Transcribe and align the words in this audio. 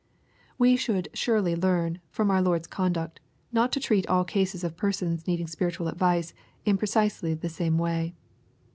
We 0.57 0.77
should 0.77 1.09
surely 1.13 1.55
learn, 1.55 1.99
from 2.09 2.31
our 2.31 2.41
Lord*s 2.41 2.65
conduct, 2.65 3.19
not 3.51 3.71
to 3.73 3.79
treat 3.79 4.07
all 4.07 4.23
cases 4.23 4.63
of 4.63 4.75
persons 4.75 5.27
needing 5.27 5.45
spiritual 5.45 5.87
advice, 5.87 6.33
in 6.65 6.75
precisely 6.75 7.35
the 7.35 7.49
same 7.49 7.77
way. 7.77 8.15